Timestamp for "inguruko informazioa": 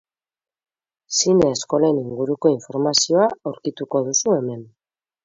2.03-3.29